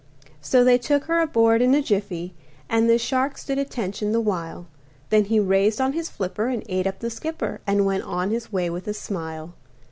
So 0.41 0.63
they 0.63 0.79
took 0.79 1.03
her 1.03 1.19
aboard 1.19 1.61
in 1.61 1.75
a 1.75 1.81
jiffy, 1.83 2.33
And 2.67 2.89
the 2.89 2.97
shark 2.97 3.37
stood 3.37 3.59
attention 3.59 4.13
the 4.13 4.19
while, 4.19 4.65
Then 5.11 5.25
he 5.25 5.39
raised 5.39 5.79
on 5.79 5.93
his 5.93 6.09
flipper 6.09 6.47
and 6.47 6.63
ate 6.67 6.87
up 6.87 7.01
the 7.01 7.11
skipper 7.11 7.61
And 7.67 7.85
went 7.85 8.03
on 8.03 8.31
his 8.31 8.51
way 8.51 8.67
with 8.71 8.87
a 8.87 8.95
smile. 8.95 9.53